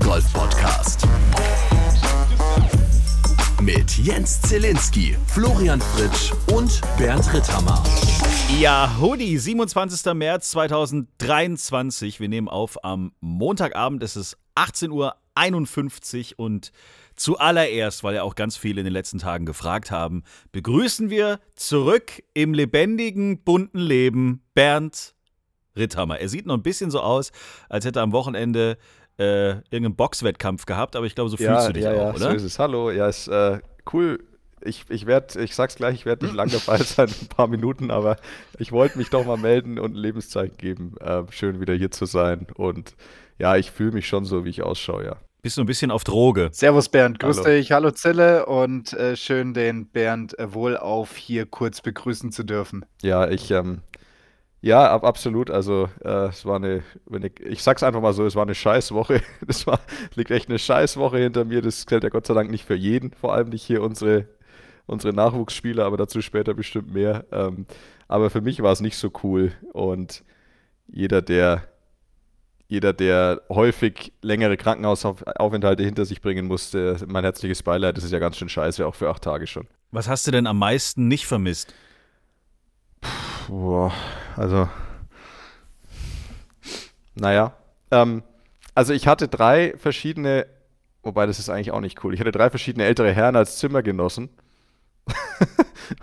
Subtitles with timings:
[0.00, 1.06] Golf Podcast.
[3.62, 7.82] Mit Jens Zielinski, Florian Fritsch und Bernd Ritthammer.
[8.58, 10.12] Ja, Hoodie, 27.
[10.14, 12.20] März 2023.
[12.20, 14.02] Wir nehmen auf am Montagabend.
[14.02, 16.72] Es ist 18.51 Uhr und
[17.16, 22.22] zuallererst, weil ja auch ganz viele in den letzten Tagen gefragt haben, begrüßen wir zurück
[22.34, 25.14] im lebendigen, bunten Leben Bernd
[25.76, 26.18] Ritthammer.
[26.18, 27.32] Er sieht noch ein bisschen so aus,
[27.68, 28.76] als hätte er am Wochenende
[29.20, 32.10] äh, irgendeinen Boxwettkampf gehabt, aber ich glaube, so fühlst ja, du dich ja, auch, ja,
[32.10, 32.18] oder?
[32.18, 32.58] So ist es.
[32.58, 33.60] Hallo, ja, ist äh,
[33.92, 34.24] cool.
[34.62, 37.90] Ich, ich werde, ich sag's gleich, ich werde nicht lange dabei sein, ein paar Minuten,
[37.90, 38.16] aber
[38.58, 40.94] ich wollte mich doch mal melden und ein Lebenszeichen geben.
[41.00, 42.94] Äh, schön wieder hier zu sein und
[43.38, 45.16] ja, ich fühle mich schon so, wie ich ausschaue, ja.
[45.42, 46.50] Bist du ein bisschen auf Droge?
[46.52, 47.48] Servus Bernd, grüß Hallo.
[47.48, 52.84] dich, hallo Zille und äh, schön den Bernd wohlauf hier kurz begrüßen zu dürfen.
[53.00, 53.80] Ja, ich, ähm,
[54.62, 55.50] ja, ab, absolut.
[55.50, 58.54] Also, äh, es war eine, wenn ich, ich sag's einfach mal so, es war eine
[58.54, 59.22] Scheißwoche.
[59.46, 59.80] Das war,
[60.14, 61.62] liegt echt eine Scheißwoche hinter mir.
[61.62, 64.26] Das gilt ja Gott sei Dank nicht für jeden, vor allem nicht hier unsere,
[64.86, 67.24] unsere Nachwuchsspieler, aber dazu später bestimmt mehr.
[67.32, 67.66] Ähm,
[68.06, 69.52] aber für mich war es nicht so cool.
[69.72, 70.24] Und
[70.88, 71.64] jeder, der,
[72.68, 78.18] jeder, der häufig längere Krankenhausaufenthalte hinter sich bringen musste, mein herzliches Beileid, das ist ja
[78.18, 79.68] ganz schön scheiße, auch für acht Tage schon.
[79.90, 81.74] Was hast du denn am meisten nicht vermisst?
[83.50, 83.92] Boah,
[84.36, 84.68] also.
[87.16, 87.52] Naja.
[87.90, 88.22] Ähm,
[88.76, 90.46] also ich hatte drei verschiedene,
[91.02, 92.14] wobei das ist eigentlich auch nicht cool.
[92.14, 94.30] Ich hatte drei verschiedene ältere Herren als Zimmergenossen.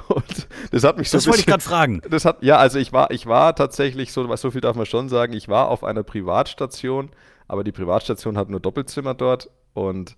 [0.09, 2.01] Und das hat mich so Das wollte ich gerade fragen.
[2.09, 5.07] das hat, ja, also ich war, ich war tatsächlich, so, so viel darf man schon
[5.07, 7.11] sagen, ich war auf einer Privatstation,
[7.47, 10.17] aber die Privatstation hat nur Doppelzimmer dort und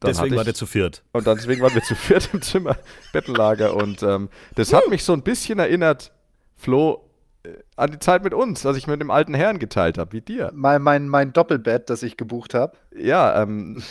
[0.00, 1.04] dann Deswegen hatte war ich, der zu viert.
[1.12, 2.76] und dann, deswegen waren wir zu viert im Zimmer,
[3.12, 3.74] Bettenlager.
[3.76, 6.10] Und ähm, das hat mich so ein bisschen erinnert,
[6.56, 7.08] Flo,
[7.44, 10.20] äh, an die Zeit mit uns, als ich mit dem alten Herrn geteilt habe, wie
[10.20, 10.50] dir.
[10.54, 12.76] Mein, mein, mein Doppelbett, das ich gebucht habe.
[12.96, 13.82] Ja, ähm,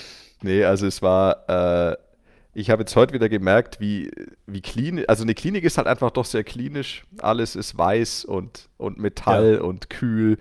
[0.42, 1.48] nee, also es war,
[1.92, 1.96] äh,
[2.54, 4.12] ich habe jetzt heute wieder gemerkt, wie,
[4.48, 7.06] wie klinisch, also eine Klinik ist halt einfach doch sehr klinisch.
[7.20, 9.62] Alles ist weiß und, und Metall Ja.
[9.62, 10.38] und kühl.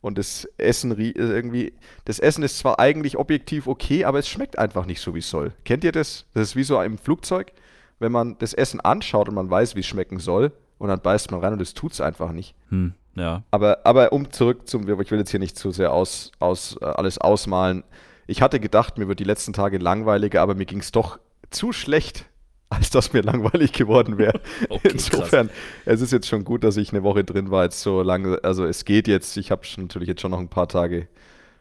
[0.00, 1.72] Und das Essen äh, irgendwie,
[2.04, 5.30] das Essen ist zwar eigentlich objektiv okay, aber es schmeckt einfach nicht so, wie es
[5.30, 5.52] soll.
[5.64, 6.26] Kennt ihr das?
[6.34, 7.52] Das ist wie so im Flugzeug,
[8.00, 10.52] wenn man das Essen anschaut und man weiß, wie es schmecken soll,
[10.84, 12.54] und dann beißt man rein und es tut es einfach nicht.
[12.68, 13.42] Hm, ja.
[13.50, 16.84] Aber, aber um zurück zum, ich will jetzt hier nicht zu sehr aus, aus, äh,
[16.84, 17.84] alles ausmalen.
[18.26, 21.18] Ich hatte gedacht, mir wird die letzten Tage langweiliger, aber mir ging es doch
[21.48, 22.26] zu schlecht,
[22.68, 24.42] als dass mir langweilig geworden wäre.
[24.68, 25.48] Okay, Insofern,
[25.86, 28.66] es ist jetzt schon gut, dass ich eine Woche drin war, jetzt so lange, also
[28.66, 31.08] es geht jetzt, ich habe natürlich jetzt schon noch ein paar Tage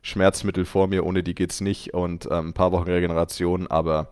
[0.01, 4.09] Schmerzmittel vor mir, ohne die geht's nicht und ähm, ein paar Wochen Regeneration, aber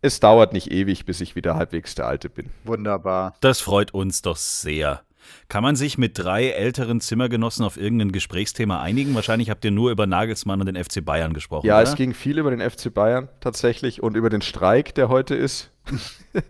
[0.00, 2.50] es dauert nicht ewig, bis ich wieder halbwegs der Alte bin.
[2.64, 3.34] Wunderbar.
[3.40, 5.02] Das freut uns doch sehr.
[5.48, 9.14] Kann man sich mit drei älteren Zimmergenossen auf irgendein Gesprächsthema einigen?
[9.14, 11.66] Wahrscheinlich habt ihr nur über Nagelsmann und den FC Bayern gesprochen.
[11.66, 11.82] Ja, oder?
[11.84, 15.70] es ging viel über den FC Bayern tatsächlich und über den Streik, der heute ist.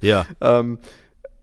[0.00, 0.26] Ja.
[0.40, 0.78] Ähm,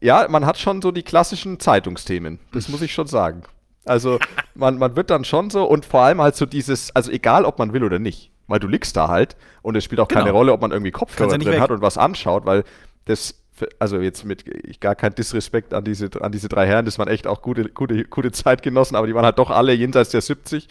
[0.01, 3.43] ja, man hat schon so die klassischen Zeitungsthemen, das muss ich schon sagen.
[3.85, 4.19] Also
[4.53, 7.57] man, man wird dann schon so und vor allem halt so dieses, also egal ob
[7.59, 10.37] man will oder nicht, weil du liegst da halt und es spielt auch keine Genau.
[10.37, 11.59] Rolle, ob man irgendwie Kopfhörer ja drin weg.
[11.59, 12.63] hat und was anschaut, weil
[13.05, 13.35] das,
[13.79, 14.45] also jetzt mit
[14.81, 18.05] gar kein Disrespekt an diese, an diese drei Herren, das waren echt auch gute, gute,
[18.05, 20.67] gute Zeitgenossen, aber die waren halt doch alle jenseits der 70.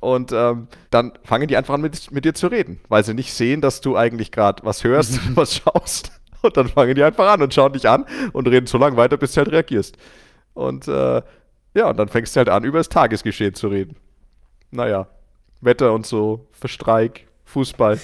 [0.00, 3.32] Und ähm, dann fangen die einfach an, mit, mit dir zu reden, weil sie nicht
[3.32, 6.12] sehen, dass du eigentlich gerade was hörst, was schaust.
[6.42, 9.16] Und dann fangen die einfach an und schauen dich an und reden so lange weiter,
[9.16, 9.96] bis du halt reagierst.
[10.54, 11.22] Und äh,
[11.74, 13.96] ja, und dann fängst du halt an, über das Tagesgeschehen zu reden.
[14.70, 15.08] Naja,
[15.60, 17.98] Wetter und so, Verstreik, Fußball.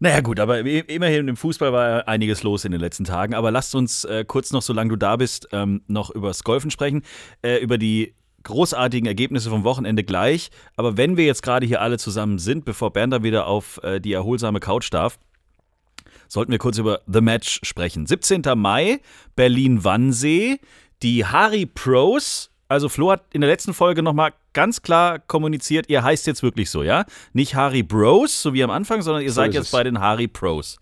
[0.00, 3.34] Naja, gut, aber immerhin im Fußball war einiges los in den letzten Tagen.
[3.34, 7.02] Aber lasst uns äh, kurz noch, solange du da bist, ähm, noch übers Golfen sprechen.
[7.42, 10.50] Äh, über die großartigen Ergebnisse vom Wochenende gleich.
[10.76, 14.00] Aber wenn wir jetzt gerade hier alle zusammen sind, bevor Bernd dann wieder auf äh,
[14.00, 15.18] die erholsame Couch darf,
[16.28, 18.06] sollten wir kurz über The Match sprechen.
[18.06, 18.42] 17.
[18.56, 19.00] Mai,
[19.36, 20.58] Berlin-Wannsee.
[21.02, 26.02] Die Harry Pros, also Flo hat in der letzten Folge nochmal ganz klar kommuniziert, ihr
[26.02, 27.04] heißt jetzt wirklich so, ja?
[27.32, 29.70] Nicht Harry Bros, so wie am Anfang, sondern ihr So seid jetzt es.
[29.72, 30.78] bei den Harry Pros.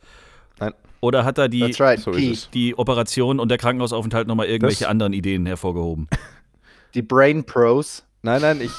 [0.61, 1.99] Nein, Oder hat da die, right.
[2.00, 2.49] so es.
[2.50, 6.08] die Operation und der Krankenhausaufenthalt nochmal irgendwelche Das- anderen Ideen hervorgehoben?
[6.94, 8.05] Die Brain Pros.
[8.23, 8.70] Nein, nein, ich.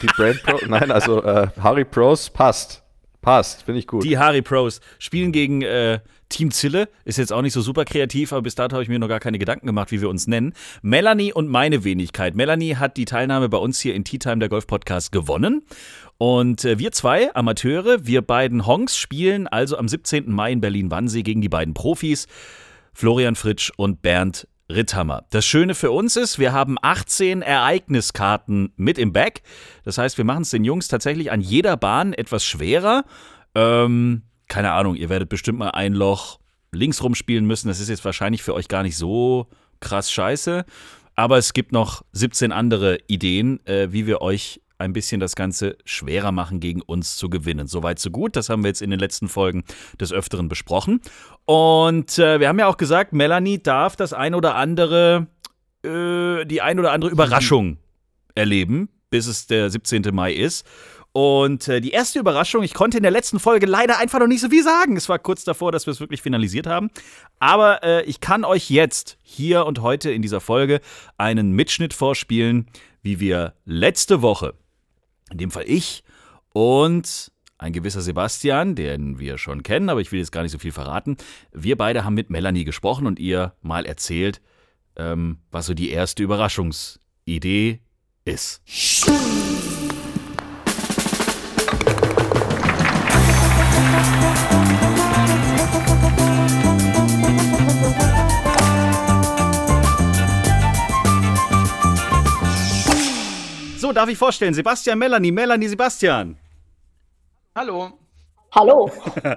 [0.00, 0.58] Die Brain Pro.
[0.66, 2.82] Nein, also äh, Harry Pros passt.
[3.20, 4.04] Passt, finde ich gut.
[4.04, 6.00] Die Harry Pros spielen gegen äh,
[6.34, 6.88] Team Zille.
[7.04, 9.20] Ist jetzt auch nicht so super kreativ, aber bis dato habe ich mir noch gar
[9.20, 10.52] keine Gedanken gemacht, wie wir uns nennen.
[10.82, 12.34] Melanie und meine Wenigkeit.
[12.34, 15.62] Melanie hat die Teilnahme bei uns hier in Tea Time, der Golf Podcast, gewonnen.
[16.18, 20.30] Und äh, wir zwei Amateure, wir beiden Honks spielen also am 17.
[20.30, 22.26] Mai in Berlin-Wannsee gegen die beiden Profis,
[22.92, 25.24] Florian Fritsch und Bernd Ritthammer.
[25.30, 29.42] Das Schöne für uns ist, wir haben 18 Ereigniskarten mit im Back.
[29.84, 33.04] Das heißt, wir machen es den Jungs tatsächlich an jeder Bahn etwas schwerer.
[33.54, 36.38] Ähm, keine Ahnung, ihr werdet bestimmt mal ein Loch
[36.72, 37.68] links rumspielen müssen.
[37.68, 39.48] Das ist jetzt wahrscheinlich für euch gar nicht so
[39.80, 40.64] krass scheiße.
[41.16, 45.76] Aber es gibt noch 17 andere Ideen, äh, wie wir euch ein bisschen das Ganze
[45.84, 47.68] schwerer machen, gegen uns zu gewinnen.
[47.68, 48.34] Soweit, so gut.
[48.36, 49.64] Das haben wir jetzt in den letzten Folgen
[50.00, 51.00] des Öfteren besprochen.
[51.44, 55.28] Und äh, wir haben ja auch gesagt, Melanie darf das ein oder andere,
[55.84, 57.78] äh, die ein oder andere Überraschung
[58.34, 60.02] erleben, bis es der 17.
[60.12, 60.66] Mai ist.
[61.16, 64.40] Und äh, die erste Überraschung, ich konnte in der letzten Folge leider einfach noch nicht
[64.40, 64.96] so viel sagen.
[64.96, 66.90] Es war kurz davor, dass wir es wirklich finalisiert haben.
[67.38, 70.80] Aber äh, ich kann euch jetzt hier und heute in dieser Folge
[71.16, 72.66] einen Mitschnitt vorspielen,
[73.02, 74.54] wie wir letzte Woche
[75.30, 76.02] in dem Fall ich
[76.52, 80.58] und ein gewisser Sebastian, den wir schon kennen, aber ich will jetzt gar nicht so
[80.58, 81.16] viel verraten.
[81.52, 84.40] Wir beide haben mit Melanie gesprochen und ihr mal erzählt,
[84.96, 87.80] ähm, was so die erste Überraschungsidee
[88.24, 88.62] ist.
[103.94, 106.36] Darf ich vorstellen, Sebastian, Melanie, Melanie, Sebastian.
[107.54, 107.98] Hallo.
[108.52, 108.90] Hallo.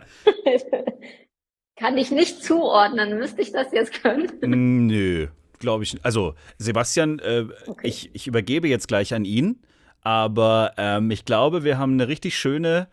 [1.76, 3.18] Kann ich nicht zuordnen.
[3.20, 4.88] Müsste ich das jetzt können?
[4.88, 5.28] Nö,
[5.60, 5.94] glaube ich.
[5.94, 6.04] nicht.
[6.06, 7.88] Also, Sebastian, äh, Okay.
[7.88, 9.62] ich, ich übergebe jetzt gleich an ihn,
[10.02, 12.88] aber ähm, ich glaube, wir haben eine richtig schöne,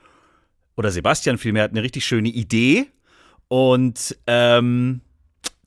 [0.77, 2.87] oder Sebastian vielmehr hat eine richtig schöne Idee
[3.49, 5.01] und ähm,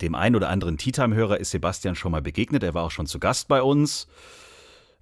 [0.02, 2.62] dem einen oder anderen Tea Time-Hörer ist Sebastian schon mal begegnet.
[2.62, 4.08] Er war auch schon zu Gast bei uns.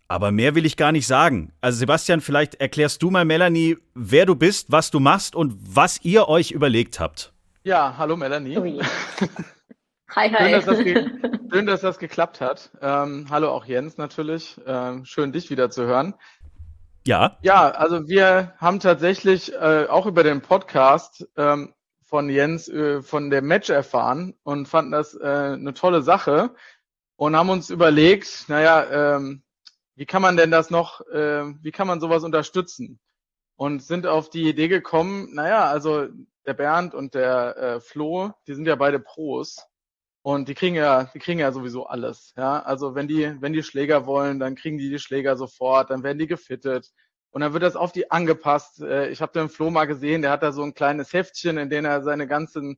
[0.07, 1.51] Aber mehr will ich gar nicht sagen.
[1.61, 6.03] Also Sebastian, vielleicht erklärst du mal Melanie, wer du bist, was du machst und was
[6.03, 7.33] ihr euch überlegt habt.
[7.63, 8.57] Ja, hallo Melanie.
[8.57, 8.79] Ui.
[10.15, 10.51] Hi, Schön, hi.
[10.51, 11.09] dass das, ge
[11.51, 12.69] schön, dass das geklappt hat.
[12.79, 14.55] Ähm, hallo auch Jens natürlich.
[14.65, 16.13] Ähm, schön, dich wieder zu hören.
[17.05, 21.73] Ja, Ja, also wir haben tatsächlich äh, auch über den Podcast ähm,
[22.03, 26.51] von Jens äh, von dem Match erfahren und fanden das äh, eine tolle Sache
[27.17, 29.41] und haben uns überlegt, naja, ähm,
[29.95, 32.99] wie kann man denn das noch, äh, wie kann man sowas unterstützen?
[33.57, 36.07] Und sind auf die Idee gekommen, naja, also
[36.45, 39.57] der Bernd und der äh, Flo, die sind ja beide Pros
[40.23, 42.33] und die kriegen ja, die kriegen ja sowieso alles.
[42.37, 46.03] Ja, also wenn die, wenn die Schläger wollen, dann kriegen die die Schläger sofort, dann
[46.03, 46.91] werden die gefittet
[47.31, 48.81] und dann wird das auf die angepasst.
[48.81, 51.69] Äh, Ich habe den Flo mal gesehen, der hat da so ein kleines Heftchen, in
[51.69, 52.77] dem er seine ganzen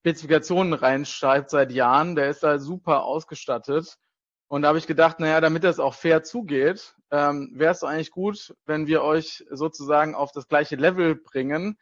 [0.00, 2.14] Spezifikationen reinschreibt seit Jahren.
[2.14, 3.98] Der ist da super ausgestattet.
[4.48, 8.10] Und da habe ich gedacht, naja, damit das auch fair zugeht, ähm, wäre es eigentlich
[8.10, 11.78] gut, wenn wir euch sozusagen auf das gleiche Level bringen,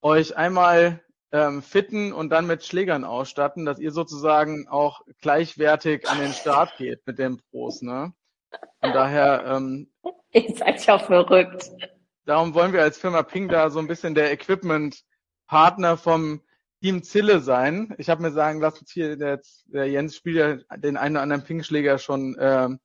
[0.00, 1.02] euch einmal
[1.32, 6.76] ähm, fitten und dann mit Schlägern ausstatten, dass ihr sozusagen auch gleichwertig an den Start
[6.76, 7.82] geht mit den Pros.
[7.82, 8.12] Ne?
[8.80, 9.90] Von daher, ähm,
[10.30, 11.70] Ihr seid ja verrückt.
[12.24, 16.40] darum wollen wir als Firma Ping da so ein bisschen der Equipment-Partner vom
[16.84, 17.94] Team Zille sein.
[17.96, 21.42] Ich habe mir sagen lassen, hier der, der Jens spielt ja den einen oder anderen
[21.42, 22.78] Ping-Schläger schon ähm,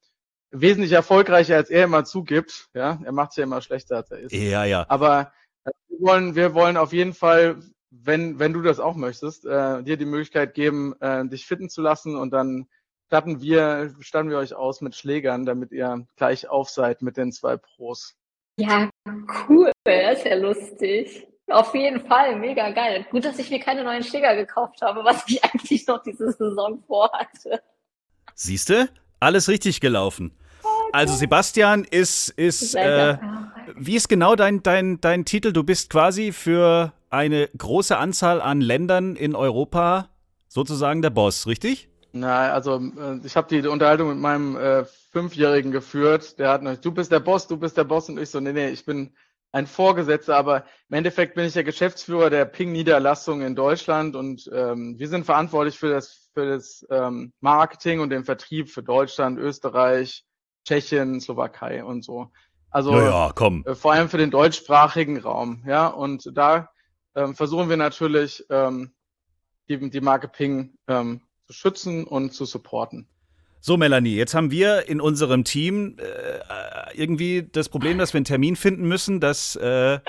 [0.52, 2.70] wesentlich erfolgreicher, als er immer zugibt.
[2.74, 4.32] Ja, er macht ja immer schlechter, als er ist.
[4.32, 4.86] ja, ja.
[4.88, 5.34] Aber
[5.66, 7.60] äh, wir wollen, wir wollen auf jeden Fall,
[7.90, 11.82] wenn, wenn du das auch möchtest, äh, dir die Möglichkeit geben, äh, dich fitten zu
[11.82, 12.70] lassen und dann
[13.08, 17.34] statten wir, statten wir euch aus mit Schlägern, damit ihr gleich auf seid mit den
[17.34, 18.16] zwei Pros.
[18.58, 18.90] Ja,
[19.50, 19.74] cool.
[19.84, 21.29] Das ist ja lustig.
[21.50, 22.36] Auf jeden Fall.
[22.36, 23.06] Mega geil.
[23.12, 26.84] Gut, dass ich mir keine neuen Schläger gekauft habe, was ich eigentlich noch diese Saison
[26.86, 27.62] vorhatte.
[28.36, 28.90] Siehste?
[29.20, 30.32] Alles richtig gelaufen.
[30.92, 33.18] Also Sebastian ist, ist äh,
[33.76, 35.54] wie ist genau dein, dein, dein Titel?
[35.54, 40.10] Du bist quasi für eine große Anzahl an Ländern in Europa
[40.48, 41.90] sozusagen der Boss, richtig?
[42.12, 46.40] Na, also äh, ich habe die Unterhaltung mit meinem äh, Fünfjährigen geführt.
[46.40, 48.54] Der hat noch, du bist der Boss, du bist der Boss und ich so, nee,
[48.54, 49.12] nee, ich bin
[49.52, 55.00] ein Vorgesetzter, aber im Endeffekt bin ich der Geschäftsführer der Ping-Niederlassung in Deutschland und ähm,
[55.00, 60.24] wir sind verantwortlich für das, für das ähm, Marketing und den Vertrieb für Deutschland, Österreich,
[60.66, 62.32] Tschechien, Slowakei und so.
[62.70, 63.64] Also Naja, komm.
[63.66, 65.88] äh, vor allem für den deutschsprachigen Raum, ja.
[65.88, 66.70] Und da
[67.16, 68.92] ähm, versuchen wir natürlich ähm,
[69.68, 73.08] die, die Marke Ping ähm, zu schützen und zu supporten.
[73.62, 78.26] So, Melanie, jetzt haben wir in unserem Team äh, irgendwie das Problem, dass wir einen
[78.26, 80.00] Termin finden müssen, dass äh,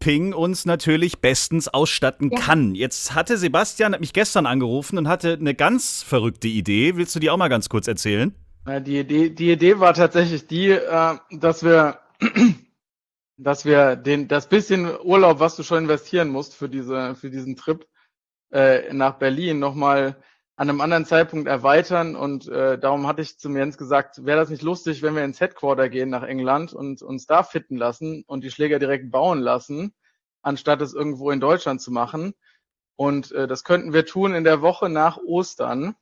[0.00, 2.38] Ping uns natürlich bestens ausstatten Ja.
[2.40, 2.74] kann.
[2.74, 6.96] Jetzt hatte Sebastian hat mich gestern angerufen und hatte eine ganz verrückte Idee.
[6.96, 8.34] Willst du die auch mal ganz kurz erzählen?
[8.66, 12.00] Äh, Die Idee, die Idee war tatsächlich die, äh, dass wir,
[13.36, 17.54] dass wir den, das bisschen Urlaub, was du schon investieren musst für diese, für diesen
[17.56, 17.86] Trip
[18.52, 20.16] äh, nach Berlin, nochmal
[20.60, 24.50] an einem anderen Zeitpunkt erweitern und äh, darum hatte ich zum Jens gesagt, wäre das
[24.50, 28.44] nicht lustig, wenn wir ins Headquarter gehen nach England und uns da fitten lassen und
[28.44, 29.94] die Schläger direkt bauen lassen,
[30.42, 32.34] anstatt es irgendwo in Deutschland zu machen.
[32.94, 35.94] Und äh, das könnten wir tun in der Woche nach Ostern.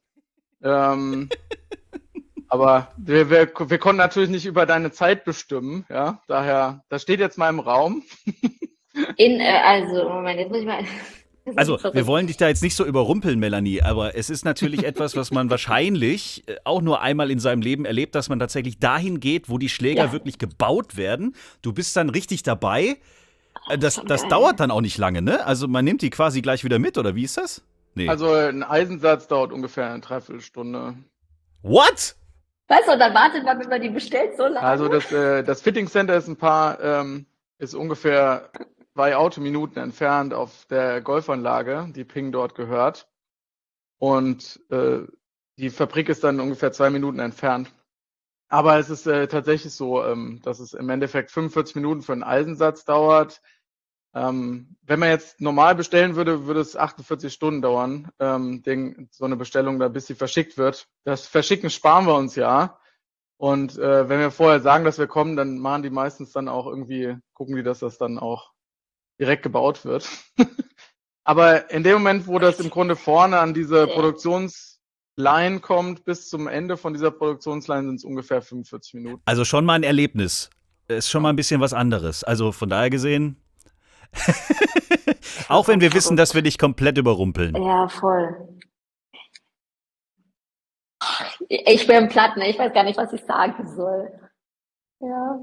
[0.60, 1.28] Ähm,
[2.48, 6.20] aber wir, wir, wir konnten natürlich nicht über deine Zeit bestimmen, ja.
[6.26, 8.02] Daher, das steht jetzt mal im Raum.
[9.18, 10.84] In, äh, also, Moment, jetzt muss ich mal.
[11.56, 15.16] Also, wir wollen dich da jetzt nicht so überrumpeln, Melanie, aber es ist natürlich etwas,
[15.16, 19.20] was man wahrscheinlich äh, auch nur einmal in seinem Leben erlebt, dass man tatsächlich dahin
[19.20, 20.12] geht, wo die Schläger Ja.
[20.12, 21.34] wirklich gebaut werden.
[21.62, 22.96] Du bist dann richtig dabei.
[23.68, 25.44] Äh, Das, das dauert dann auch nicht lange, ne?
[25.46, 27.62] Also, man nimmt die quasi gleich wieder mit, oder wie ist das?
[27.94, 28.08] Nee.
[28.08, 30.94] Also ein Eisensatz dauert ungefähr eine Dreiviertelstunde.
[31.62, 32.14] What?
[32.68, 34.60] Weißt du, und dann wartet man, wenn man die bestellt, so lange.
[34.60, 37.26] Also das, äh, das Fitting Center ist ein paar, ähm,
[37.58, 38.50] ist ungefähr
[38.98, 43.08] zwei Autominuten entfernt auf der Golfanlage, die Ping dort gehört.
[44.00, 45.02] Und äh,
[45.56, 47.72] die Fabrik ist dann ungefähr zwei Minuten entfernt.
[48.48, 52.24] Aber es ist äh, tatsächlich so, ähm, dass es im Endeffekt 45 Minuten für einen
[52.24, 53.40] Eisensatz dauert.
[54.16, 59.24] Ähm, wenn man jetzt normal bestellen würde, würde es 48 Stunden dauern, ähm, den, so
[59.24, 60.88] eine Bestellung da, bis sie verschickt wird.
[61.04, 62.80] Das Verschicken sparen wir uns ja.
[63.36, 66.66] Und äh, wenn wir vorher sagen, dass wir kommen, dann machen die meistens dann auch
[66.66, 68.57] irgendwie, gucken die, dass das dann auch
[69.18, 70.08] direkt gebaut wird.
[71.24, 76.48] Aber in dem Moment, wo das im Grunde vorne an diese Produktionsline kommt, bis zum
[76.48, 79.22] Ende von dieser Produktionsline sind es ungefähr 45 Minuten.
[79.26, 80.48] Also schon mal ein Erlebnis.
[80.88, 82.24] Ist schon mal ein bisschen was anderes.
[82.24, 83.36] Also von daher gesehen.
[85.48, 87.54] auch wenn wir wissen, dass wir dich komplett überrumpeln.
[87.56, 88.48] Ja, voll.
[91.48, 92.48] Ich bin platt, ne?
[92.48, 94.10] Ich weiß gar nicht, was ich sagen soll.
[95.00, 95.40] Ja.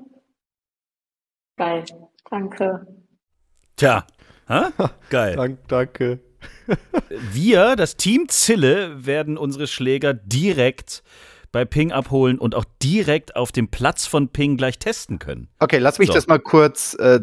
[1.58, 1.86] Geil.
[2.30, 3.05] Danke.
[3.76, 4.06] Tja.
[4.48, 4.62] Hä?
[5.10, 5.36] Geil.
[5.36, 6.20] Dank, danke.
[7.10, 11.04] Wir, das Team Zille, werden unsere Schläger direkt
[11.52, 15.48] bei Ping abholen und auch direkt auf dem Platz von Ping gleich testen können.
[15.60, 16.14] Okay, lass mich So.
[16.14, 17.22] das mal kurz, äh,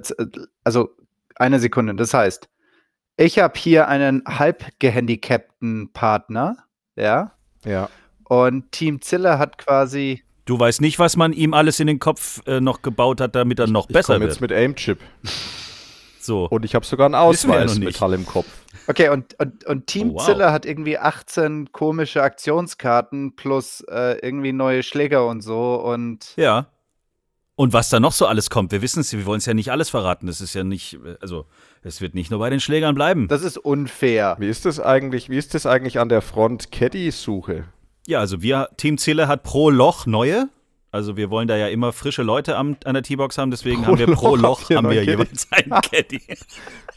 [0.64, 0.90] also
[1.36, 1.94] eine Sekunde.
[1.94, 2.48] Das heißt,
[3.18, 6.56] ich habe hier einen halb gehandicapten Partner,
[6.96, 7.32] ja,
[7.64, 7.88] Ja.
[8.24, 12.40] und Team Zille hat quasi, Du weißt nicht, was man ihm alles in den Kopf
[12.46, 14.50] äh, noch gebaut hat, damit er noch Ich besser komme jetzt wird.
[14.50, 14.98] mit Aimchip.
[16.22, 16.48] So.
[16.48, 17.78] Und ich habe sogar einen ja Ausweis.
[17.78, 18.46] Metall im Kopf.
[18.86, 20.52] okay, und, und, und Team Oh, wow.
[20.52, 26.66] Hat irgendwie 18 komische Aktionskarten plus äh, irgendwie neue Schläger und so und Ja.
[27.54, 29.70] Und was da noch so alles kommt, wir wissen es, wir wollen es ja nicht
[29.70, 30.26] alles verraten.
[30.26, 31.44] Das ist ja nicht, also
[31.82, 33.28] es wird nicht nur bei den Schlägern bleiben.
[33.28, 34.36] das ist unfair.
[34.38, 37.64] Wie ist das eigentlich, wie ist das eigentlich an der Front Caddy-Suche?
[38.06, 40.48] Ja, also wir, Team Zille hat pro Loch neue.
[40.92, 43.92] Also wir wollen da ja immer frische Leute am, an der T-Box haben, deswegen Pro
[43.92, 46.20] haben wir pro Loch haben wir jeweils einen Caddy.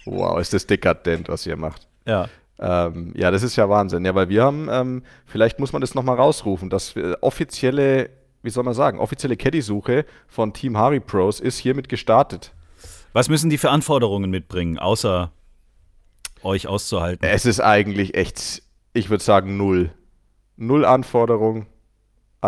[0.03, 1.87] Wow, ist das dekadent, was ihr macht.
[2.05, 2.27] Ja.
[2.59, 4.03] Ähm, ja, das ist ja Wahnsinn.
[4.03, 8.09] Ja, weil wir haben, ähm, vielleicht muss man das nochmal rausrufen, dass wir offizielle,
[8.43, 12.51] wie soll man sagen, offizielle Caddy-Suche von Team Harry Pros ist hiermit gestartet.
[13.13, 15.31] Was müssen die für Anforderungen mitbringen, außer
[16.43, 17.25] euch auszuhalten?
[17.25, 18.61] Es ist eigentlich echt,
[18.91, 19.91] ich würde sagen, null.
[20.57, 21.65] Null Anforderung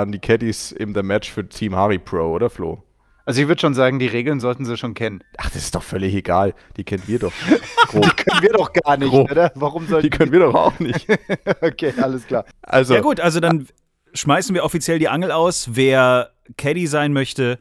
[0.02, 2.84] an die Caddies im der Match für Team Harry Pro, oder Flo?
[3.26, 5.22] Also ich würde schon sagen, die Regeln sollten sie schon kennen.
[5.38, 6.54] Ach, das ist doch völlig egal.
[6.78, 7.34] Die kennen wir doch.
[7.88, 8.16] Grob.
[8.16, 9.30] Können wir doch gar nicht, Grob.
[9.30, 9.52] oder?
[9.56, 11.06] Warum sollten Die können wir doch auch nicht.
[11.62, 12.46] Okay, alles klar.
[12.62, 13.68] Also, Ja gut, also dann
[14.14, 15.70] schmeißen wir offiziell die Angel aus.
[15.74, 17.60] Wer Caddy sein möchte,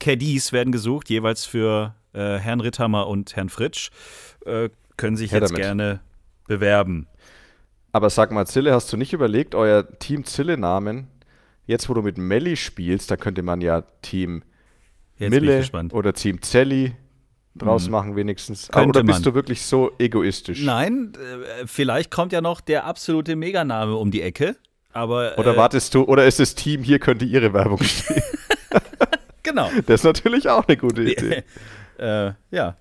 [0.00, 3.90] Caddies werden gesucht, jeweils für äh, Herrn Ritthammer und Herrn Fritsch.
[4.44, 5.62] Äh, können sich Her jetzt damit.
[5.62, 6.00] gerne
[6.48, 7.06] bewerben.
[7.92, 11.06] aber sag mal, Zille, hast du nicht überlegt, euer Team Zille-Namen,
[11.66, 14.42] jetzt wo du mit Melli spielst, da könnte man ja Team
[15.18, 16.94] Jetzt Mille oder Team Zelli
[17.54, 18.68] draus machen wenigstens.
[18.70, 19.32] Ah, Könnte oder bist man.
[19.32, 20.62] du wirklich so egoistisch?
[20.62, 24.56] Nein, äh, vielleicht kommt ja noch der absolute Meganame um die Ecke.
[24.92, 28.22] Aber Oder äh, wartest du, oder ist das Team, hier könnte ihre Werbung stehen?
[29.42, 29.70] genau.
[29.86, 31.44] Das ist natürlich auch eine gute Idee.
[31.98, 32.76] äh, ja.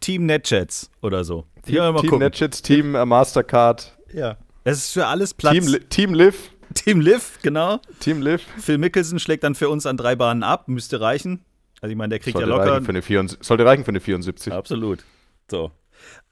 [0.00, 1.46] Team Netjets oder so.
[1.64, 2.18] Team, Team gucken.
[2.18, 4.36] Netchits, Team äh, Mastercard, Ja.
[4.64, 5.54] Es ist für alles Platz.
[5.54, 7.80] Team, Team Liv, Team Liv, genau.
[8.00, 8.42] Team Liv.
[8.58, 11.44] Phil Mickelson schlägt dann für uns an drei Bahnen ab, müsste reichen.
[11.80, 12.72] Also ich meine, der kriegt Sollte, ja locker.
[12.72, 14.52] reichen für eine 74, sollte reichen für eine 74.
[14.52, 15.04] Absolut.
[15.50, 15.72] So.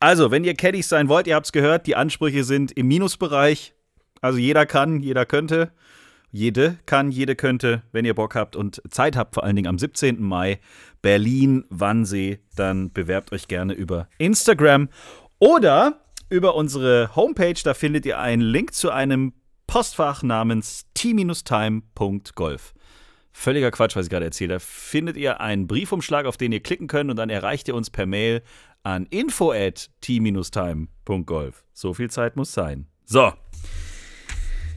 [0.01, 3.75] Also, wenn ihr Caddies sein wollt, ihr habt es gehört, die Ansprüche sind im Minusbereich.
[4.21, 5.73] Also jeder kann, jeder könnte.
[6.31, 9.79] Jede kann, jede könnte, wenn ihr Bock habt und Zeit habt, vor allen Dingen am
[9.79, 10.23] 17.
[10.23, 10.61] Mai,
[11.01, 14.91] Berlin, Wannsee, dann bewerbt euch gerne über Instagram
[15.39, 17.59] oder über unsere Homepage.
[17.65, 19.33] Da findet ihr einen Link zu einem
[19.69, 22.75] Postfach namens t-time.golf.
[23.31, 24.55] Völliger Quatsch, was ich gerade erzähle.
[24.55, 27.91] Da findet ihr einen Briefumschlag, auf den ihr klicken könnt und dann erreicht ihr uns
[27.91, 28.43] per Mail
[28.83, 31.65] an info at t-time.golf.
[31.73, 32.89] So viel Zeit muss sein.
[33.05, 33.33] So.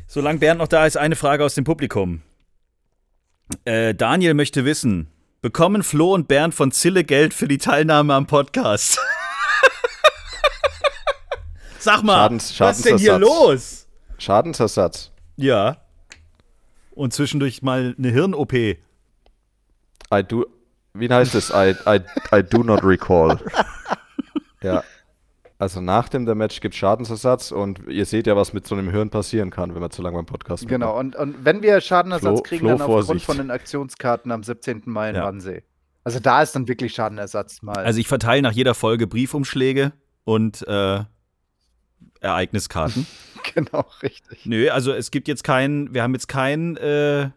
[0.07, 2.21] Solange Bernd noch da ist, eine Frage aus dem Publikum.
[3.65, 5.07] Äh, Daniel möchte wissen,
[5.41, 8.99] bekommen Flo und Bernd von Zille Geld für die Teilnahme am Podcast?
[11.79, 13.87] Sag mal, Schadens- was ist denn hier los?
[14.21, 15.11] Schadensersatz.
[15.35, 15.77] Ja.
[16.91, 18.53] Und zwischendurch mal eine Hirn-OP.
[18.53, 18.77] I
[20.27, 20.45] do.
[20.93, 21.49] Wie heißt es?
[21.51, 21.99] I, I,
[22.35, 23.39] I do not recall.
[24.61, 24.83] ja.
[25.57, 28.89] Also nach dem der Match gibt Schadensersatz und ihr seht ja, was mit so einem
[28.89, 32.39] Hirn passieren kann, wenn man zu lange beim Podcast Genau, und, und wenn wir Schadenersatz
[32.39, 33.25] Flo- kriegen, Flo, dann aufgrund Vorsicht.
[33.27, 34.81] von den Aktionskarten am 17.
[34.85, 35.23] Mai in Ja.
[35.25, 35.63] Wannsee.
[36.03, 37.77] Also da ist dann wirklich Schadenersatz mal.
[37.77, 41.01] Also ich verteile nach jeder Folge Briefumschläge und äh,
[42.21, 43.05] Ereigniskarten.
[43.53, 44.45] genau, richtig.
[44.45, 47.29] Nö, also es gibt jetzt kein, wir haben jetzt kein äh,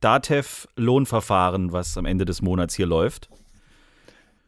[0.00, 3.28] Datev-Lohnverfahren, was am Ende des Monats hier läuft.